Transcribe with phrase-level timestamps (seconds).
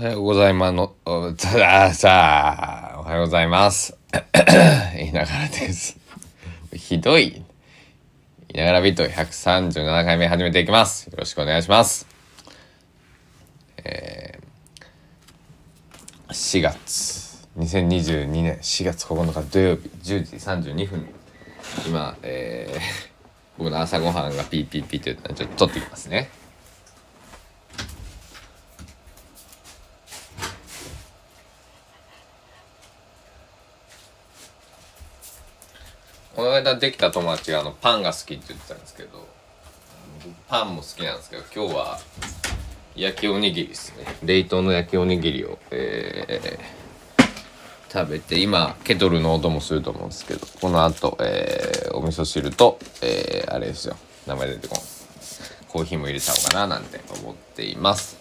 [0.00, 0.94] おはようございますの、
[1.36, 3.98] さあ、さあ、おはようございます。
[4.96, 5.98] 言いながらです。
[6.74, 7.32] ひどい。
[7.32, 7.44] 言
[8.54, 11.08] いながらビート137回目始めていきます。
[11.08, 12.06] よろしくお願いします。
[13.84, 20.36] えー、4月、2022年4月9日土曜日10時
[20.72, 21.06] 32分。
[21.86, 22.80] 今、えー、
[23.58, 26.39] 僕の朝ごはんがピーピーピーと言ったのでちょっと撮ってきますね。
[36.34, 39.26] この間できた友達があのパンが好きって言ってたんですけど
[40.48, 41.98] パンも好きなんですけど今日は
[42.94, 44.04] 焼きおにぎりですね。
[44.22, 46.80] 冷凍の焼きおにぎりを、えー
[47.92, 53.96] 食べて今ケトルの音もすると思うんですけどこの後、えーお味噌汁と、えーあれですよ。
[54.28, 54.78] 名前出てこん。
[55.68, 58.16] コーヒーも入れちゃおうかななんて思っています。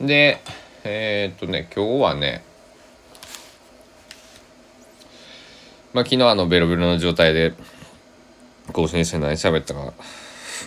[0.00, 0.06] うん。
[0.06, 0.40] で
[0.84, 2.44] えっとね今日はね
[5.92, 7.52] まあ昨日あのベロベロの状態で
[8.72, 9.92] 更新して何喋ったか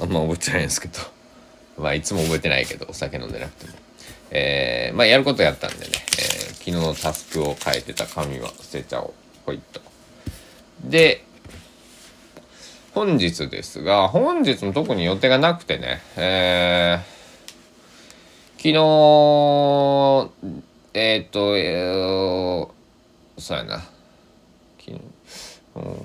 [0.00, 0.98] あんま覚えてないんですけど。
[1.78, 3.72] まあいつも覚えてないけどお酒飲んでなくても。
[4.30, 9.12] えーまあやることやったんでね、えー昨日のタスクを変えてた紙は捨てちゃおう
[9.46, 9.80] ほいっと。
[10.82, 11.22] で
[12.92, 16.00] 本日ですが本日も特に予定がなくてね。
[16.16, 17.16] えー
[18.56, 18.72] 昨日
[20.94, 22.68] えーっと、えー
[23.38, 23.84] そうやな、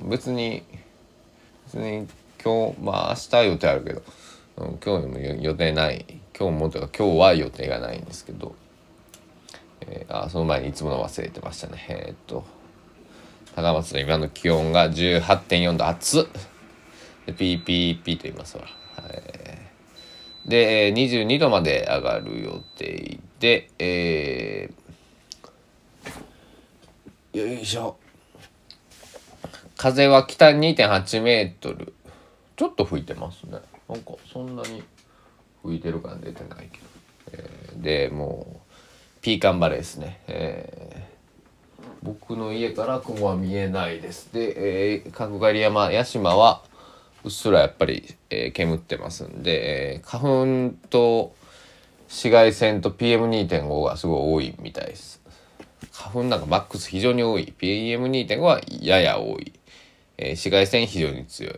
[0.10, 0.64] 別に
[1.66, 2.08] 別に
[2.44, 4.04] 今日まあ明日予定あるけど、
[4.58, 6.06] うん、今日も予定ない。
[6.38, 8.56] 今日もというか今日は予定がないんですけど、
[9.82, 11.86] えーあその前にいつもの忘れてましたね。
[11.90, 12.44] えーっと
[13.56, 16.26] 高松の今の気温が18.4度暑っ。
[17.28, 18.64] でピーピーピーと言いますわ、
[19.10, 27.96] えーで22度まで上がる予定でえーよいしょ。
[29.82, 31.96] 風は北2.8メートル。
[32.56, 33.58] ちょっと吹いてますね。
[33.90, 34.84] なんかそんなに
[35.64, 36.86] 吹いてる感出てないけど、
[37.32, 38.74] えーでもう
[39.22, 41.12] ピーカンバレーですね、えー
[42.04, 44.32] 僕の家から雲は見えないです。
[44.32, 46.62] で、えー角刈山屋島は
[47.24, 51.34] うっすらやっぱり、えー煙ってますんで、えー花粉と
[52.08, 55.22] 紫外線と PM2.5 がすごい多いみたいです。
[55.92, 57.52] 花粉なんかマックス非常に多い。
[57.60, 59.54] PM2.5 はやや多い、
[60.22, 61.54] えー紫外線非常に強い。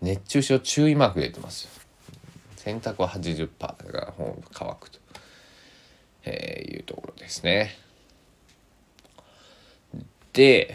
[0.00, 1.70] 熱中症注意マーク出てますよ。
[2.56, 4.98] 洗濯は80%だからほん乾くと、
[6.24, 7.76] えーいうところですね。
[10.32, 10.74] で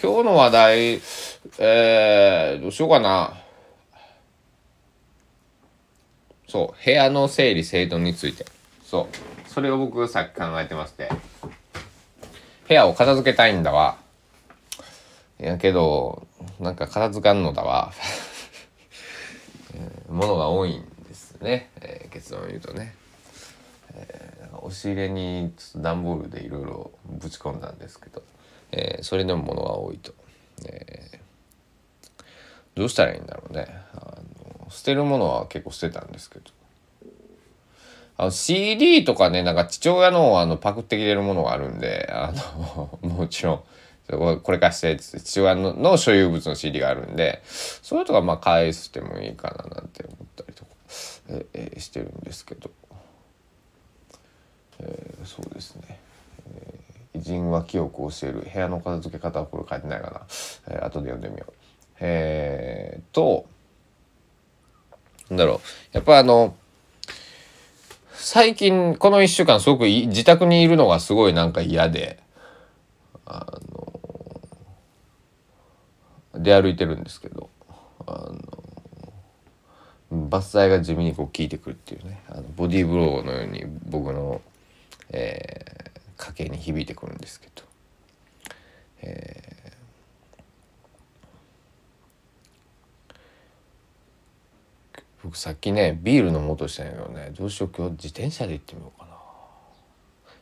[0.00, 1.00] 今日の話題
[1.58, 3.34] えー、どうしようかな。
[6.48, 8.44] そう部屋の整理整頓について。
[8.84, 11.10] そうそれを僕さっき考えてまして。
[12.68, 14.05] 部屋を片付けたいんだわ。
[15.38, 16.26] やけど
[16.60, 17.92] なんか片付かんのだわ。
[19.74, 22.94] えーものが多いんですね、えー結論を言うとね、
[23.92, 28.22] えー押し入れにちょっと段ボールでいろいろぶち込んだんですけど、
[28.72, 30.14] えーそれでも物が多いと、
[30.64, 31.18] えー
[32.74, 33.66] どうしたらいいんだろうね。
[33.94, 34.18] あ
[34.64, 36.50] の捨てるものは結構捨てたんですけど。
[38.18, 42.32] あの CD とかねなんか父親のあのパクってきてるものがあるんであ
[42.74, 43.62] の もちろん。
[44.10, 50.70] ここれ貸してっつって父親の所有物の CD があるんでそういうとかまあ返してもいいかななんて思ったりとか、
[51.28, 52.70] ええしてるんですけど、
[54.80, 55.98] えーそうですね、
[56.54, 56.86] えー
[57.18, 60.20] 偉人は記憶を教える部屋の片付け方はこれ書いてないかな、
[60.68, 61.52] えー後で読んでみよう。
[61.98, 63.46] えー、と
[65.30, 65.60] なんだろう。
[65.92, 66.54] やっぱあの
[68.12, 72.18] 最近この1週間すごくい自宅にいるのがすごいなんか嫌で
[73.24, 73.65] あの
[76.46, 77.50] 出歩いてるんですけど
[78.06, 78.30] あ
[80.12, 84.40] の伐採が地味にこう効いてくるっていうねあのボディーブローのように僕の、
[85.10, 85.76] えー
[86.18, 87.62] 家計に響いてくるんですけど、
[89.02, 89.56] えー
[95.22, 99.12] 僕さっきねビール飲もうとしたんやけどねどうしよう今日自転車で行ってみようかな。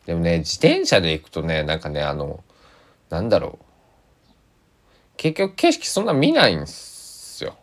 [0.07, 2.45] でもね自転車で行くとねなんかねあの
[3.11, 3.64] なんだろう
[5.17, 7.57] 結局景色そんな見ないんすよ。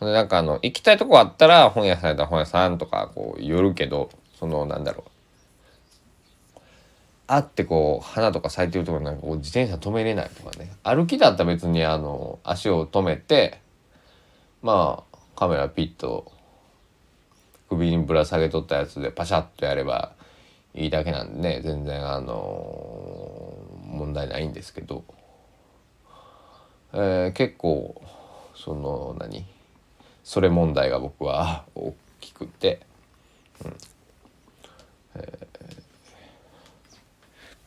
[0.00, 5.10] でなんかあの行きたいとこあったら本屋さんやったら本屋さんとかこう寄るけどそのなんだろう。
[7.30, 10.72] あってこう花とか咲いてるところなんかこう自転車止めれないとかね。
[10.82, 13.60] 歩きだったら別にあの足を止めて
[14.62, 16.32] まあカメラピッと
[17.68, 20.12] 首にぶら下げとったやつでパシャッとやれば
[20.74, 21.60] いいだけなんでね。
[21.62, 23.52] 全然あの
[23.84, 25.04] 問題ないんですけど、
[27.00, 28.02] えー、結構
[28.56, 29.46] その何？
[30.24, 32.80] それ問題が僕は 大きくて、
[33.64, 33.76] うん。
[35.14, 35.82] えー、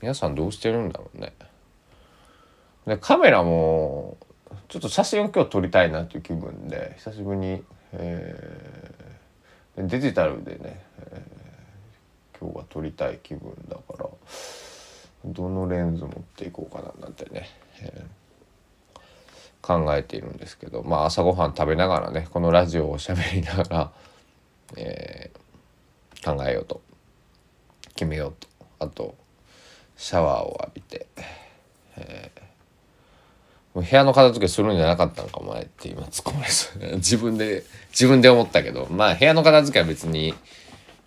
[0.02, 1.34] 皆さんどうしてるんだろうね。
[2.86, 4.18] でカメラも
[4.68, 7.64] ちょっと写真を今日撮りたいなっていう気分で久しぶりに、
[7.94, 14.10] えー、デジタルでね、えー、今日は撮りたい気分だから
[15.24, 17.50] どのレンズ持っていこうかななんてね、
[17.82, 18.21] えー、
[19.62, 23.92] 考えているんですけどまあ朝ごはん食べながらねこのラジオを喋りながら、
[24.78, 26.82] えー、考えようと
[27.96, 28.48] 決めようと
[28.80, 29.16] あと
[29.98, 31.08] シャワーを浴びて、
[31.98, 32.42] えー
[33.74, 40.34] 部屋の片付けするんじゃなかったのかもねって今突っ込まれそう自分で自分で思ったけどまあ部屋の片付けは別に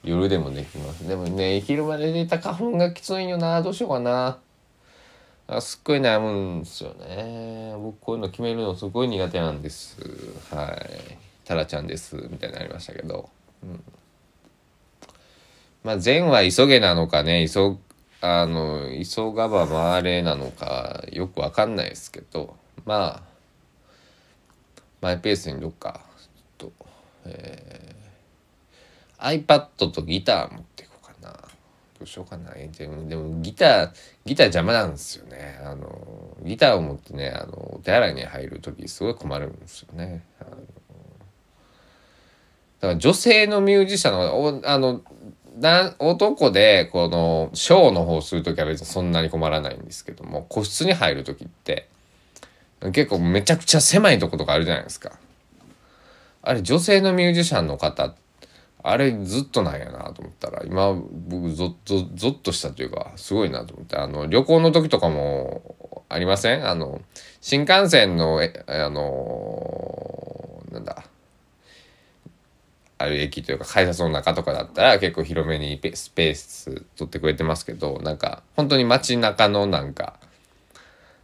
[0.03, 1.07] 夜でもできます。
[1.09, 3.63] でもね昼まで出た花粉がきついよな。
[3.63, 4.39] どうしようかな。
[5.47, 7.75] あすっごい悩むんですよね。
[7.77, 9.99] 僕こういうの決めるのすごい苦手なんです。
[10.51, 11.19] はい。
[11.45, 13.29] タラちゃんですみたいになりましたけど、
[13.63, 13.85] うん、
[15.83, 17.47] まあ善は急げなのかね。
[17.49, 17.77] 急
[18.23, 22.57] あの急がば回れなのかよくわかんないですけど。
[22.85, 23.35] まあ
[25.01, 26.01] マイペースにどっか
[26.59, 26.87] ちょっと、
[27.27, 30.94] えー、iPad とギター持ってこ
[32.05, 33.91] うしようかなでもでもギター
[34.25, 35.61] ギター邪魔なんですよね。
[35.65, 40.23] あのギターを持ってねあのお手洗いに入る時すごい困るんですよね。
[40.41, 40.63] あのだか
[42.89, 45.03] ら女性のミュージシャンのおあの
[45.59, 51.89] な男でこのショーの方する時は別にそんなに困らないんですけども個室に入る時って
[52.93, 55.13] 結構めちゃくちゃ狭いとことかあるじゃないですか。
[56.43, 58.15] あれ女性のミュージシャンの方
[58.87, 63.97] あれずっとなんやなと思ったら今僕ゾゾゾッとしたというかすごいなと思って。
[63.97, 66.69] あの旅行の時とかもありません？
[66.69, 67.01] あの
[67.41, 71.03] 新幹線のえあのなんだ？
[72.99, 80.21] ある駅というか改札の中とかだったら結構広めにスペース取ってくれてますけどなんか本当に街中のなんか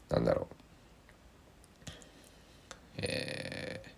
[0.08, 0.54] なんだろう
[3.02, 3.90] えー、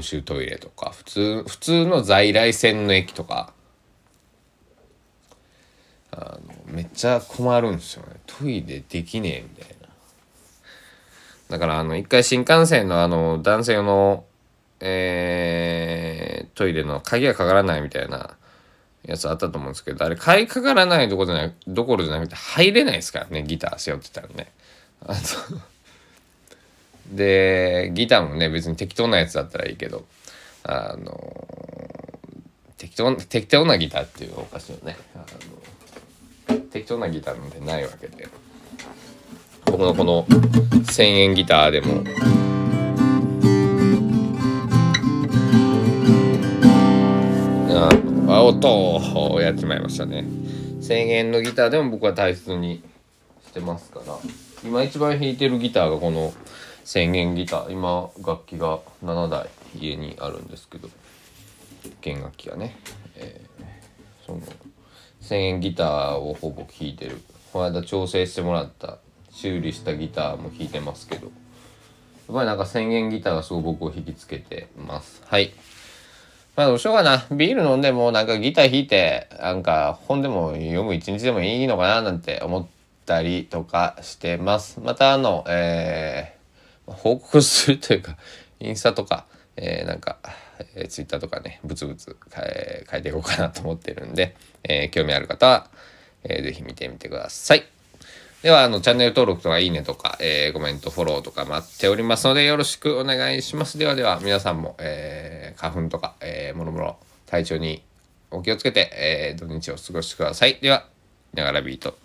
[0.00, 3.52] 公衆トイレとか普通普通の在来線の駅とか。
[6.12, 8.16] あのめっちゃ困るんですよね。
[8.26, 9.88] トイレできねえみたいな。
[11.50, 14.24] だからあの一回新幹線のあの男性の
[14.80, 18.36] えー、トイレの鍵がかからないみたいな
[19.04, 24.50] やつあったと思うんですけど、あれ、鍵かからないどころじゃないどころじゃなくて入れないですからね、ギター背負ってたらね。
[25.06, 25.18] あの
[27.10, 30.04] で、ギターもね、別に適当なやつだったらいいけど、
[30.62, 31.46] あの、
[32.76, 34.96] 適当適当なギターっていうおかしいよね。
[35.14, 38.28] あの適当なギターなんてないわけで。
[39.66, 42.02] 僕のこの1000円ギターでも、
[48.32, 50.24] あ音をやっちまいましたね
[50.80, 52.82] 1000円のギターでも僕は大切に
[53.46, 54.16] してますから
[54.64, 56.32] 今一番弾いてるギターがこの
[56.90, 57.70] 1000円ギター。
[57.70, 59.48] 今楽器が7台
[59.78, 60.88] 家にあるんですけど
[62.00, 62.76] 弦楽器がね、
[63.14, 64.40] えー、その
[65.22, 67.20] 1000円ギターをほぼ弾いてる。
[67.52, 68.98] この間調整してもらった
[69.30, 71.26] 修理したギターも弾いてますけど。
[71.26, 71.30] や
[72.32, 75.22] っぱりなんか1000円ギターがすごい僕を引きつけてます。
[75.26, 75.52] はい。
[76.56, 77.24] まあどうしようかな。
[77.30, 82.66] ビール飲んでもなんかギター弾いて、なんか本でも読む一日でもいいのかななんて思っ
[83.06, 84.80] たりとかしてます。
[84.80, 86.39] またあの、えー、
[86.92, 88.16] 報告するというか、
[88.60, 90.18] インスタとか、えー、なんか、
[90.74, 95.68] えー、ツイッターとかね、ブツブツ変え変えていこうかなと思ってるんで、えー、興味ある方は、
[96.24, 97.64] えー、ぜひ見てみてください。
[98.42, 103.76] では、あの、チャンネル登録とかいいねとか、えー、コメント、フォローとか待っておりますので、よろしくお願いします。
[103.76, 107.82] ではでは、皆さんも、えー、花粉とか、えー、もろもろ、体調に
[108.30, 110.58] お気をつけて、えー、土日を過ごしてください。
[110.62, 110.86] では、
[111.34, 111.98] ながらビート、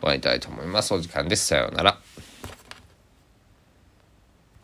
[0.00, 0.92] 終わりたいと思います。
[0.92, 1.46] お時間です。
[1.46, 1.98] さようなら。